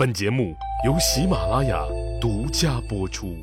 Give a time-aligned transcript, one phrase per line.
[0.00, 0.56] 本节目
[0.86, 1.84] 由喜马拉雅
[2.18, 3.36] 独家播出。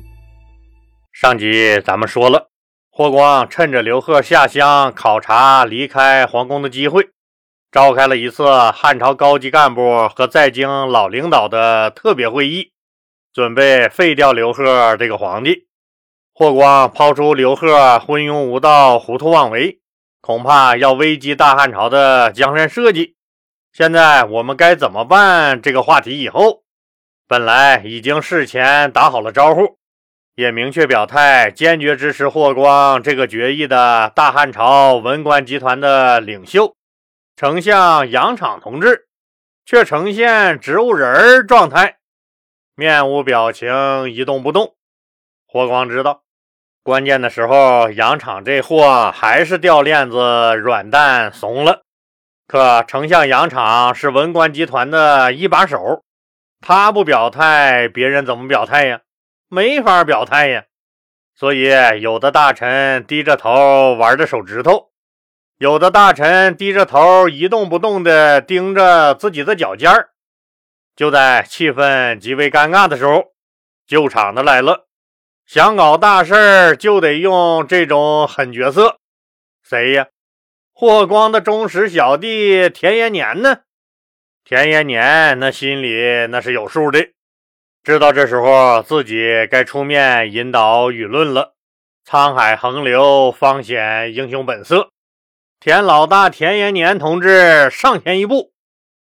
[1.12, 2.50] 上集咱们说了，
[2.90, 7.10] 霍光趁着刘贺下乡考察离开皇宫的机会，
[7.70, 12.72] 召开了一次汉朝高级干部和在京老领导的特别会议，
[13.32, 15.68] 准备废掉刘贺这个皇帝。
[16.34, 19.78] 霍光抛出刘贺昏庸无道、糊涂妄为，
[20.20, 23.14] 恐怕要危及大汉朝的江山社稷。
[23.72, 25.62] 现在我们该怎么办？
[25.62, 26.62] 这个话题以后，
[27.28, 29.78] 本来已经事前打好了招呼，
[30.34, 36.74] 也明确表态坚决支持霍光这个决议的大汉朝文官集团的领袖
[37.36, 39.06] 丞相杨敞同志，
[39.64, 41.98] 却呈现植物人状态，
[42.74, 44.74] 面无表情，一动不动。
[45.46, 46.22] 霍光知道，
[46.82, 51.84] 关键的时候，杨敞这货还是掉链子，软蛋怂了。
[52.48, 56.02] 可丞相杨敞是文官集团的一把手，
[56.62, 59.02] 他不表态，别人怎么表态呀？
[59.50, 60.64] 没法表态呀。
[61.34, 64.88] 所以有的大臣低着头玩着手指头，
[65.58, 70.08] 有的大臣低着头一动不动地盯着自己的脚尖儿。
[70.96, 73.26] 就在气氛极为尴尬的时候，
[73.86, 74.88] 救场的来了。
[75.44, 78.98] 想搞大事就得用这种狠角色，
[79.62, 80.06] 谁呀？
[80.80, 83.62] 霍光的忠实小弟田延年呢？
[84.44, 87.08] 田延年那心里那是有数的，
[87.82, 91.56] 知道这时候自己该出面引导舆论了。
[92.08, 94.90] 沧海横流，方显英雄本色。
[95.58, 98.52] 田老大田延年同志上前一步，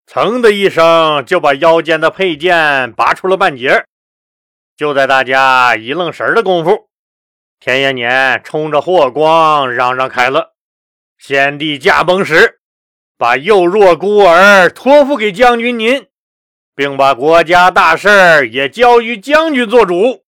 [0.07, 3.85] 噌的一声就把腰间的佩剑拔出了半截。
[4.77, 6.89] 就在大家一愣神的功夫，
[7.59, 10.54] 田延年冲着霍光嚷嚷开了。
[11.27, 12.59] 先帝驾崩时，
[13.17, 16.05] 把幼弱孤儿托付给将军您，
[16.77, 20.25] 并把国家大事也交于将军做主，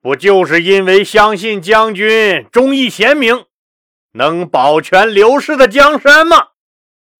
[0.00, 3.46] 不就是因为相信将军忠义贤明，
[4.12, 6.50] 能保全刘氏的江山吗？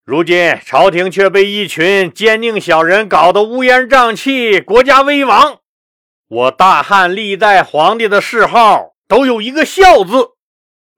[0.05, 5.57] 如今朝廷却被一群奸佞小人搞得乌烟瘴气，国家危亡。
[6.29, 10.38] 我大汉历代皇帝的谥号都有一个“孝”字。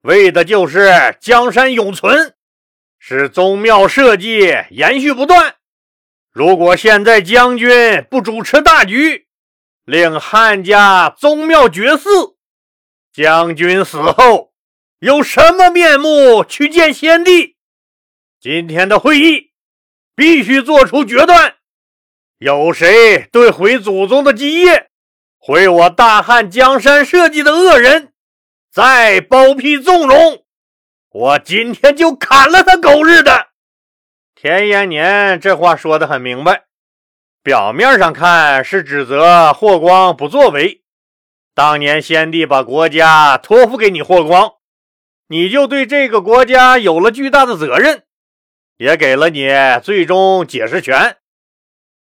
[0.02, 2.34] 为的就是江山永存，
[2.98, 5.54] 使宗庙社稷延续不断。
[6.32, 9.28] 如果现在将军不主持大局，
[9.84, 12.34] 令汉家宗庙绝嗣，
[13.12, 14.52] 将军死后
[14.98, 17.56] 有什么面目去见先帝？
[18.40, 19.52] 今天的会议
[20.16, 21.54] 必须做出决断：
[22.38, 24.90] 有谁对毁祖宗的基业、
[25.38, 28.11] 毁我大汉江山社稷的恶人？
[28.72, 30.44] 再包庇纵容，
[31.10, 33.48] 我今天就砍了他狗日的！
[34.34, 36.64] 田延年这话说的很明白，
[37.42, 40.80] 表面上看是指责霍光不作为。
[41.54, 44.54] 当年先帝把国家托付给你霍光，
[45.28, 48.04] 你就对这个国家有了巨大的责任，
[48.78, 49.50] 也给了你
[49.82, 51.18] 最终解释权。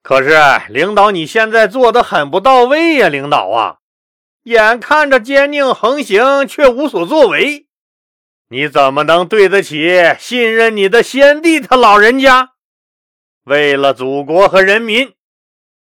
[0.02, 0.40] 可是
[0.70, 3.81] 领导，你现在做的很不到位呀，领导啊！
[4.44, 7.68] 眼看着奸佞横行，却无所作为，
[8.50, 12.50] 你怎么能对得起信任你的先帝他老人家？
[13.46, 15.14] 为了祖国和人民，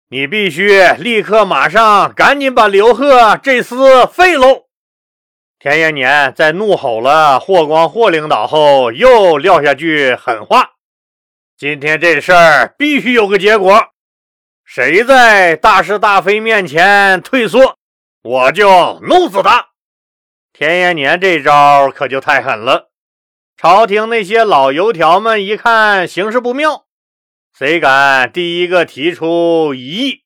[0.09, 4.65] 你必须立刻马上赶紧把刘贺这厮废喽！
[5.57, 10.71] 田延年在怒吼了霍光霍领导后，又撂下句狠话：
[11.57, 13.89] 今天这事儿必须有个结果，
[14.65, 17.78] 谁在大是大非面前退缩？
[18.29, 19.69] 我就弄死他！
[20.53, 22.91] 田延年这招可就太狠了。
[23.57, 26.85] 朝廷那些老油条们一看形势不妙，
[27.57, 30.23] 谁敢第一个提出异议，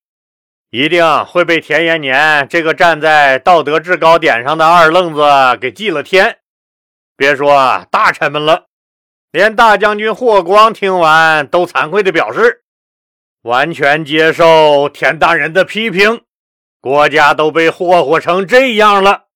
[0.69, 5.24] 一定会被田延年这个站在道德制高点上的二愣子
[5.62, 6.40] 给祭了天。
[7.16, 8.66] 别说大臣们了，
[9.31, 12.66] 连大将军霍光听完都惭愧的表示，
[13.44, 16.25] 完全接受田大人的批评。
[16.83, 19.27] 国家都被霍霍成这样了，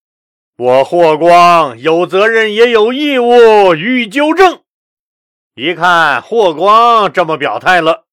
[0.57, 4.63] 我霍光有责任也有义务予以纠正。
[5.55, 8.03] 一看霍光这么表态了，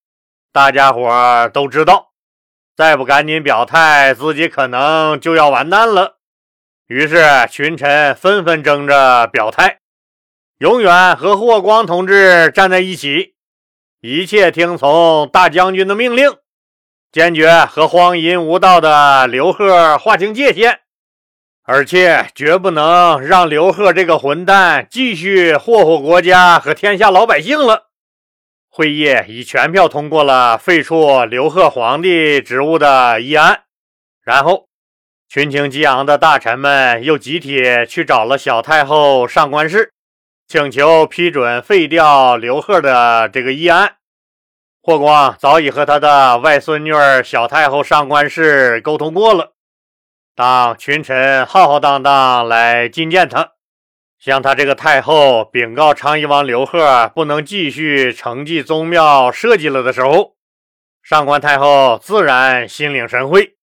[0.53, 2.13] 大家伙都知道，
[2.77, 6.19] 再不赶紧表态，自己可能就要完蛋了。
[6.87, 9.81] 于是群臣纷纷争着表态，
[10.59, 13.35] 永远和霍光同志站在一起，
[14.01, 16.37] 一切听从大将军的命令。
[17.15, 20.81] 坚决和荒淫无道的刘贺划清界限，
[21.63, 27.85] 而且绝不能让刘贺这个混蛋继续祸祸国家和天下老百姓了。
[28.69, 33.61] 会议以全票通过了废黜刘贺皇帝职务的议案。
[34.25, 34.67] 然后，
[35.29, 39.93] 群情激昂的大臣们又集体去找了小太后上官氏，
[40.49, 43.99] 请求批准废掉刘贺的这个议案。
[44.87, 49.55] 霍光早已和他的外孙女儿小太后上官氏沟通过了。
[50.37, 53.53] 当群臣浩浩荡荡来觐见他，
[54.19, 60.35] 向他这个太后禀告昌邑王刘贺不能继续承继宗庙社稷了的时候，
[61.03, 63.55] 上官太后自然心领神会，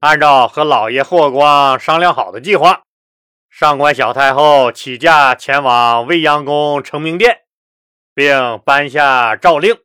[0.00, 2.82] 按照和老爷霍光商量好的计划，
[3.48, 7.42] 上官小太后起驾前往未央宫承明殿，
[8.12, 9.76] 并颁下诏令。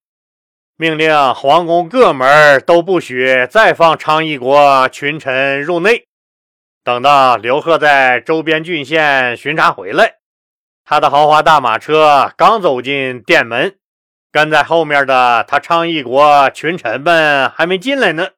[0.81, 6.07] 命令皇宫各门都不许再放昌邑国群臣入内。
[6.83, 10.15] 等到刘贺在周边郡县巡查回来，
[10.83, 13.75] 他的豪华大马车刚走进殿门，
[14.31, 18.29] 跟在后面的他昌邑国群臣们还没进来呢，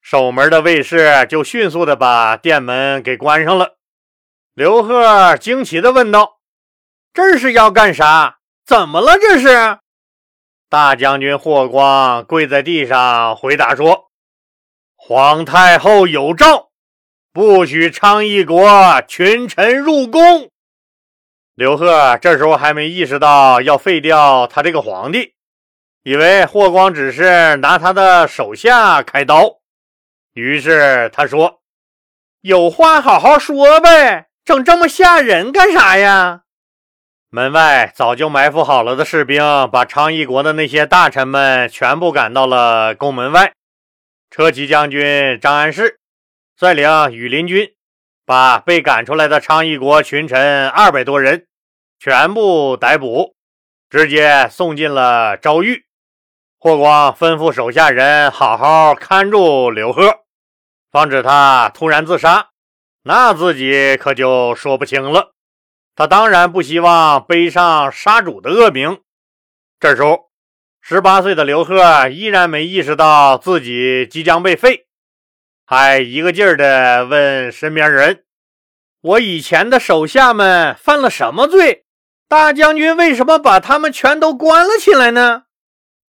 [0.00, 3.74] 守门的卫士就迅速的把殿门给关上了。
[4.54, 6.38] 刘贺惊奇的问道
[7.12, 8.38] ：“这是要干啥？
[8.64, 9.18] 怎么了？
[9.18, 9.80] 这是？”
[10.74, 14.10] 大将军霍光跪在地上回答说
[14.98, 16.70] ：“皇太后有诏，
[17.32, 20.50] 不许昌邑国群臣入宫。”
[21.54, 25.34] 刘贺这时候还没意识到要废掉他这个皇帝，
[26.02, 29.60] 以为霍光只是拿他的手下开刀，
[30.32, 31.60] 于是他说
[32.42, 36.40] ：“有话好好说呗，整这么吓人干啥呀？”
[37.34, 39.42] 门外早就埋伏好了的士兵，
[39.72, 43.54] 把昌邑国的那些大臣们全部赶到了宫门外。
[44.30, 45.98] 车骑将军张安世
[46.56, 47.72] 率领羽林军，
[48.24, 51.48] 把被赶出来的昌邑国群臣二百多人
[51.98, 53.34] 全部逮捕，
[53.90, 55.86] 直接送进了诏狱。
[56.60, 60.20] 霍光吩咐手下人好好看住刘贺，
[60.92, 62.50] 防止他突然自杀，
[63.02, 65.33] 那自己可就说不清了。
[65.96, 69.00] 他当然不希望背上杀主的恶名。
[69.78, 70.30] 这时候，
[70.80, 74.86] 十八岁的刘贺依然没意识到自己即将被废，
[75.64, 78.24] 还一个劲儿地问身边人
[79.02, 81.84] ：“我以前的手下们犯了什么罪？
[82.28, 85.44] 大将军为什么把他们全都关了起来呢？”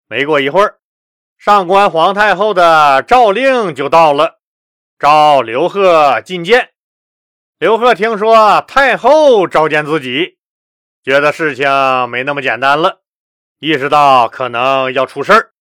[0.08, 0.80] 没过一会儿，
[1.38, 4.40] 上官皇太后的诏令就到了，
[5.00, 6.73] 召刘贺觐见。
[7.64, 10.38] 刘贺听说太后召见自己，
[11.02, 13.04] 觉得事情没那么简单了，
[13.58, 15.52] 意识到可能要出事儿，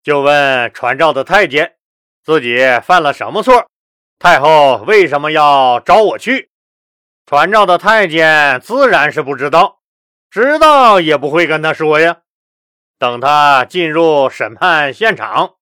[0.00, 1.74] 就问传召的太监
[2.22, 3.66] 自己犯了什么错，
[4.20, 6.52] 太后为什么要召我去？
[7.26, 9.80] 传召的太监自然是不知道，
[10.30, 12.18] 知道也不会跟他说呀。
[12.96, 15.54] 等他进入审判现场。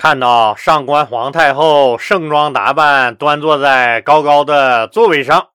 [0.00, 5.48] 看到上官皇太后盛装打扮，端坐在高高的座位上，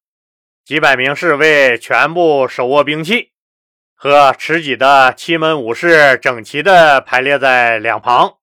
[0.64, 3.32] 几百名侍卫全部手握兵器，
[3.96, 8.34] 和持戟的七门武士整齐地排列在两旁。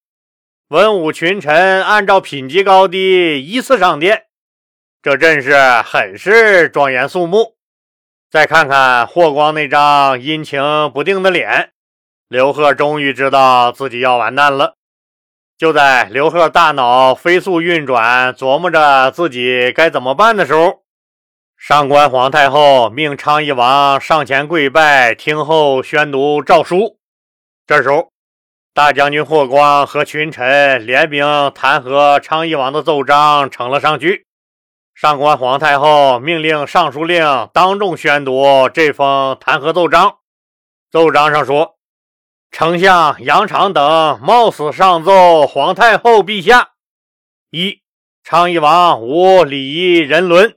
[0.68, 4.24] 文武群臣按照品级高低依次上殿，
[5.02, 5.56] 这阵势
[5.86, 7.56] 很是庄严肃穆。
[8.30, 11.72] 再看看霍光那张阴晴不定的脸，
[12.28, 14.76] 刘贺终于知道自己要完蛋了。
[15.63, 20.81] 就在刘贺大脑飞速运转，琢磨着自己该怎么办的时候，
[21.57, 26.97] 上官皇太后命昌邑王上前跪拜，听候宣读诏书。
[27.66, 28.09] 这时候，
[28.73, 31.23] 大将军霍光和群臣联名
[31.56, 34.26] 弹劾昌邑王的奏章呈了上去。
[34.94, 40.18] 上官皇太后命令尚书令当众宣读这封弹劾奏章。
[40.92, 41.72] 奏章上说。
[42.54, 46.74] 丞相杨常等冒死上奏皇太后陛下：
[47.50, 47.81] 一、
[48.24, 50.56] 昌邑王无礼仪人伦，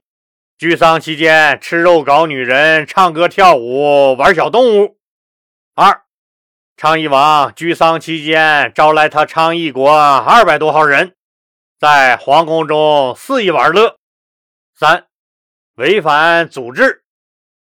[0.59, 4.99] 居丧期间吃肉搞女人，唱歌跳舞，玩小动物；
[5.75, 6.03] 二、
[6.76, 11.17] 昌邑王居丧期间招来他昌邑国二百多号人，
[11.81, 13.97] 在皇宫中肆意玩乐；
[14.75, 15.07] 三、
[15.76, 17.05] 违反祖制，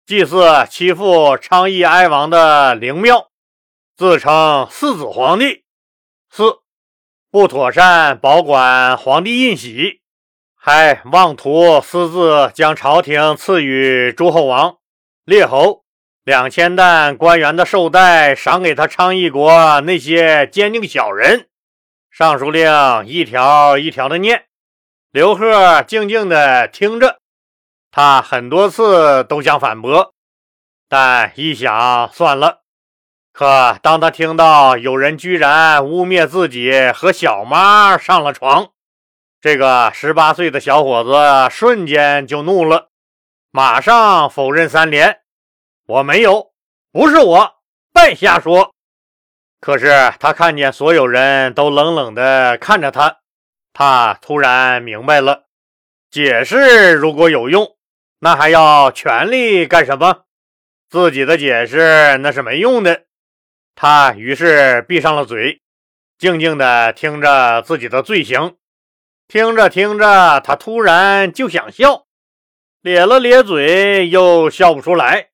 [0.05, 3.31] 祭祀欺负昌邑哀王的灵庙。
[3.97, 5.63] 自称四子皇帝，
[6.29, 6.59] 四
[7.31, 10.01] 不妥善保管皇帝印玺，
[10.57, 14.79] 还妄图私自将朝廷赐予诸侯王、
[15.25, 15.85] 列侯
[16.25, 21.49] 两千担官员的绶带赏给他昌邑国那些奸佞小人。
[22.11, 24.47] 尚书令一条一条的念，
[25.13, 27.21] 刘贺静静的听着，
[27.93, 30.15] 他很多次都想反驳，
[30.89, 32.64] 但一想算了。
[33.35, 38.69] 可当他听到有人居然污蔑自己和小妈上了床，
[39.41, 42.91] 这个十八岁的小伙子瞬间就怒了，
[43.51, 45.23] 马上否认三连
[45.85, 46.53] ：“我没有，
[46.93, 47.55] 不是我，
[47.93, 48.73] 别瞎说。”
[49.61, 53.17] 可是他看见所有人都冷冷地看着他，
[53.73, 55.47] 他突然明白了：
[56.09, 57.67] 解释如果有用，
[58.21, 60.27] 那还要权力干什么？
[60.89, 63.07] 自己的解释那是没用的。
[63.75, 65.61] 他于是闭上了嘴，
[66.17, 68.57] 静静地听着自己的罪行。
[69.27, 72.05] 听着听着，他突然就想笑，
[72.83, 75.31] 咧了咧嘴，又笑不出来。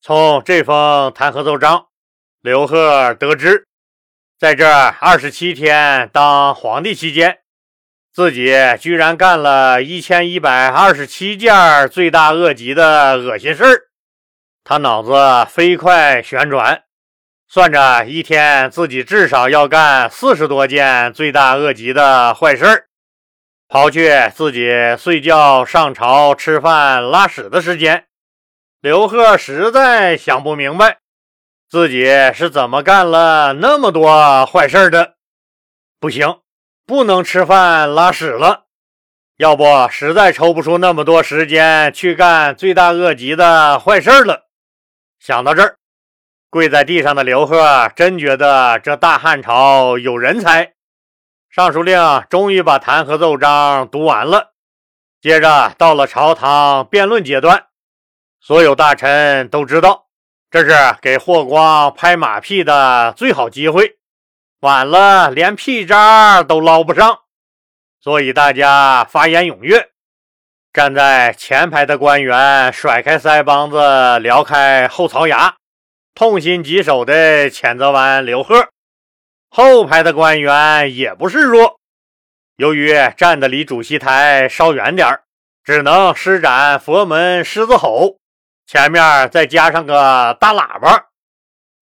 [0.00, 1.88] 从这封弹劾奏章，
[2.40, 3.66] 刘贺得知，
[4.38, 7.40] 在这二十七天当皇帝期间，
[8.12, 13.82] 自己居然干了一千一百二十七件罪大恶极的恶心事儿。
[14.64, 15.12] 他脑子
[15.50, 16.84] 飞快旋转。
[17.52, 22.86] 算着，一天自己至少要干四十多件罪大恶极的坏事儿，
[23.68, 28.06] 刨去自己睡觉、上朝、吃饭、拉屎的时间，
[28.80, 30.98] 刘贺实在想不明白
[31.68, 35.14] 自己是怎么干了那么多坏事的。
[35.98, 36.38] 不行，
[36.86, 38.66] 不能吃饭拉屎了，
[39.38, 44.46] 要不实在抽不出那么多时间去干罪大恶极的坏事了。
[45.18, 45.79] 想到这儿。
[46.50, 50.72] 跪在地上的刘贺真觉得这大汉朝有人才。
[51.48, 54.50] 尚书令终于把弹劾奏章读完了，
[55.20, 57.66] 接着到了朝堂辩论阶段。
[58.40, 60.06] 所有大臣都知道，
[60.50, 63.98] 这是给霍光拍马屁的最好机会，
[64.60, 67.20] 晚了连屁渣都捞不上。
[68.00, 69.90] 所以大家发言踊跃。
[70.72, 75.56] 站在前排的官员甩开腮帮子，撩开后槽牙。
[76.14, 78.68] 痛心疾首地谴责完刘贺，
[79.48, 81.78] 后排的官员也不示弱。
[82.56, 85.20] 由于站的离主席台稍远点
[85.64, 88.18] 只能施展佛门狮子吼，
[88.66, 91.06] 前面再加上个大喇叭。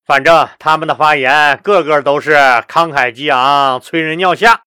[0.07, 2.35] 反正他们的发言个个都是
[2.69, 4.63] 慷慨激昂，催人尿下。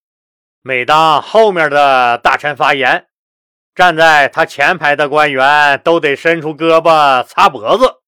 [0.61, 3.07] 每当后面的大臣发言，
[3.73, 8.00] 站在他前排的官员都得伸出胳膊擦脖子。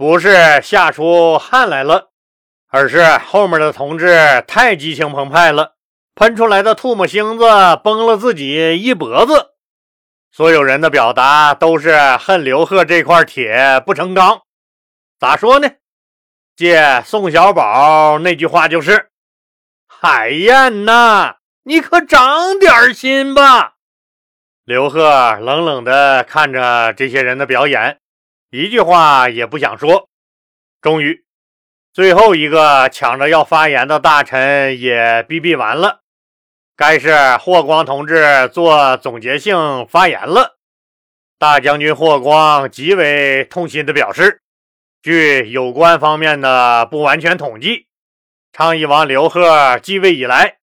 [0.00, 2.08] 不是吓出汗来了，
[2.70, 5.74] 而是后面的同志太激情澎湃了，
[6.14, 7.44] 喷出来的唾沫星子
[7.84, 9.50] 崩了自己一脖子。
[10.32, 14.40] 所有人的表达都是恨刘贺这块铁不成钢。
[15.18, 15.68] 咋说呢？
[16.56, 19.10] 借宋小宝那句话就是
[19.86, 23.74] ：“海燕呐，你可长点心吧。”
[24.64, 27.99] 刘贺冷冷地看着这些人的表演。
[28.50, 30.08] 一句话也不想说。
[30.80, 31.24] 终于，
[31.92, 36.00] 最后一个抢着要发言的大臣也逼逼完了，
[36.76, 40.58] 该是霍光同志做总结性发言了。
[41.38, 44.42] 大将军霍光极为痛心地表示，
[45.02, 47.86] 据有关方面的不完全统计，
[48.52, 50.58] 昌邑王刘贺继位以来，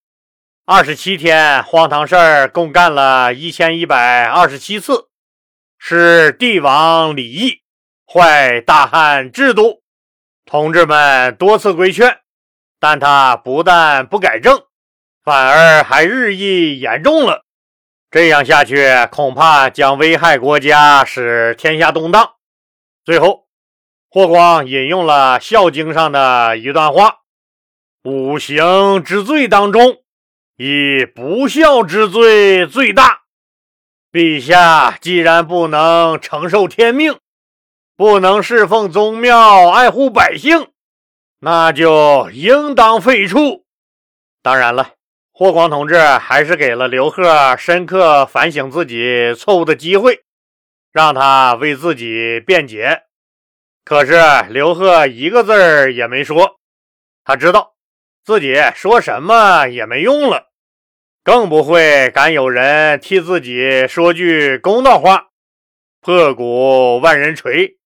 [0.66, 5.10] 二十七天荒唐事儿共干了一千一百二十七次，
[5.78, 7.62] 是帝王礼义。
[8.10, 9.82] 坏大汉制度，
[10.46, 12.20] 同志们多次规劝，
[12.80, 14.64] 但他不但不改正，
[15.26, 17.44] 反而还日益严重了。
[18.10, 22.36] 这样下去，恐怕将危害国家，使天下动荡。
[23.04, 23.48] 最后，
[24.10, 27.18] 霍光引用了《孝经》上的一段话
[28.06, 29.98] ：“五行之最当中，
[30.56, 33.24] 以不孝之罪最大。
[34.14, 37.20] 陛下既然不能承受天命。”
[37.98, 40.68] 不能侍奉宗庙、爱护百姓，
[41.40, 43.64] 那就应当废黜。
[44.44, 44.94] 当然了，
[45.32, 50.22] 霍光同志还是给了刘贺深刻反省自己错误的机会，
[50.92, 53.02] 让他为自己辩解。
[53.84, 54.14] 可是
[54.52, 56.60] 刘贺一个字儿也没说，
[57.24, 57.74] 他知道
[58.24, 60.50] 自己说什么也没用了，
[61.24, 65.30] 更不会敢有人替自己说句公道话。
[66.00, 67.77] 破鼓万人锤。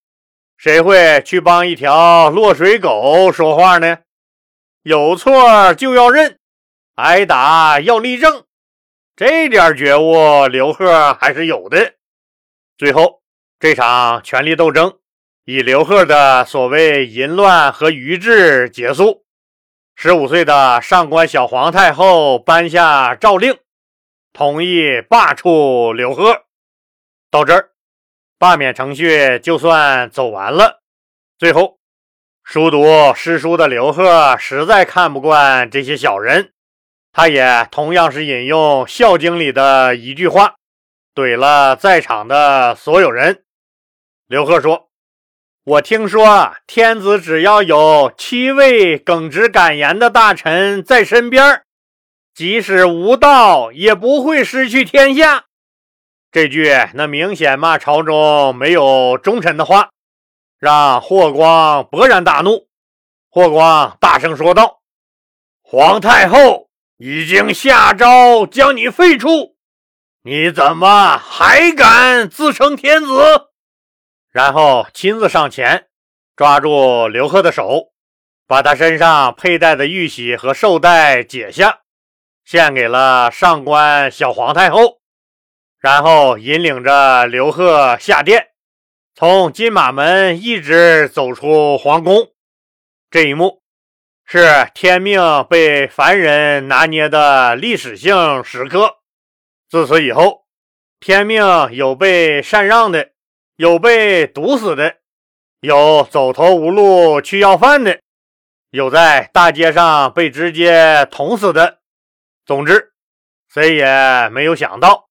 [0.62, 3.98] 谁会去帮一条落水狗说话呢？
[4.84, 6.38] 有错就要认，
[6.94, 8.44] 挨打要立正，
[9.16, 11.94] 这点觉悟刘贺还是有的。
[12.78, 13.22] 最后，
[13.58, 15.00] 这场权力斗争
[15.46, 19.24] 以刘贺的所谓淫乱和愚智结束。
[19.96, 23.58] 十五岁的上官小皇太后颁下诏令，
[24.32, 26.44] 同意罢黜刘贺。
[27.32, 27.71] 到这儿。
[28.42, 30.80] 罢免程序就算走完了。
[31.38, 31.78] 最后，
[32.42, 36.50] 熟读诗书的刘贺实在看不惯这些小人，
[37.12, 40.56] 他也同样是引用《孝经》里的一句话，
[41.14, 43.44] 怼了在场的所有人。
[44.26, 44.88] 刘贺说
[45.62, 51.62] ：“我听说天子只要有七位耿直敢言的大臣在身边，
[52.34, 55.44] 即使无道也不会失去天下。”
[56.32, 59.90] 这句那明显骂朝中没有忠臣的话。
[60.58, 62.68] 让霍光勃然大怒。
[63.28, 64.80] 霍光大声说道
[65.60, 69.54] ：“皇太后已经下诏将你废黜，
[70.22, 73.48] 你怎么还敢自称天子？”
[74.30, 75.88] 然后亲自上前
[76.36, 77.92] 抓住刘贺的手，
[78.46, 81.80] 把他身上佩戴的玉玺和绶带解下，
[82.44, 85.00] 献给了上官小皇太后，
[85.82, 88.50] 然后引领着刘贺下殿。
[89.16, 92.28] 从金马门一直走出皇宫，
[93.10, 93.62] 这一幕
[94.24, 95.20] 是天命
[95.50, 98.98] 被凡人拿捏的历史性时刻。
[99.68, 100.44] 自此以后，
[101.00, 103.10] 天命有被禅让的，
[103.56, 104.98] 有被毒死的，
[105.60, 107.98] 有走投无路去要饭的，
[108.70, 111.80] 有在大街上被直接捅死的。
[112.46, 112.92] 总之，
[113.52, 115.08] 谁也没有想到。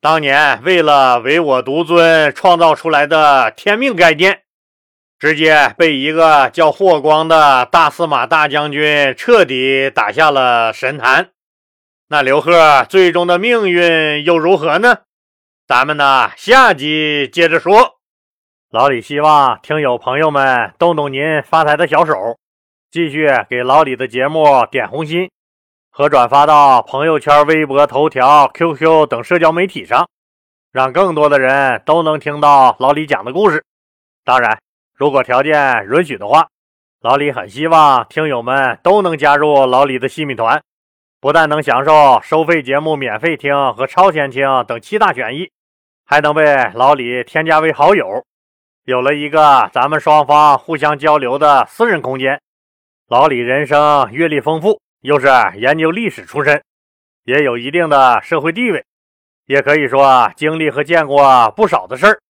[0.00, 4.44] 当年为了唯我独尊创造出来的天命概念，
[5.18, 11.32] 直接被一个叫霍光的大司马大将军彻底打下了神坛。
[12.08, 15.00] 那刘贺最终的命运又如何呢？
[15.68, 17.98] 咱们呢下集接着说。
[18.70, 22.14] 老李希望听友朋友们动动您发财的小手，
[22.90, 25.30] 继续给老李的节目点红心。
[25.92, 30.08] 和转发到朋友圈、微博、头条、QQ 等社交媒体上，
[30.72, 33.64] 让更多的人都能听到老李讲的故事。
[34.24, 34.58] 当然，
[34.94, 36.46] 如果条件允许的话，
[37.00, 40.62] 老李很希望听友们都能加入老李的西米团，
[41.20, 45.50] 不但能享受收费节目免费听和超前听等七大权益，
[46.06, 48.24] 还能被老李添加为好友，
[48.84, 52.40] 有了一个咱们双方互相交流的私人空间。
[53.08, 54.80] 老李人生阅历丰富。
[55.00, 56.62] 又是研究历史出身，
[57.24, 58.84] 也有一定的社会地位，
[59.46, 62.20] 也可以说经历和见过不少的事儿。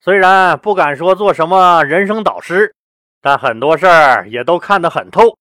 [0.00, 2.74] 虽然不敢说做什么人生导师，
[3.20, 5.36] 但很多事儿也都看得很透。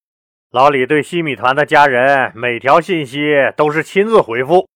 [0.51, 3.19] 老李对西米团的家人每条信息
[3.55, 4.67] 都是亲自回复。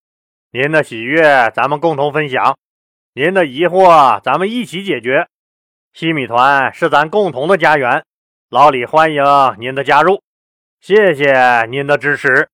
[0.51, 2.57] 您的喜悦咱们共同分享，
[3.13, 5.27] 您的疑惑咱们一起解决。
[5.93, 8.03] 西米团是咱共同的家园，
[8.49, 9.23] 老李欢迎
[9.59, 10.21] 您的加入。
[10.81, 12.49] 谢谢您的支持。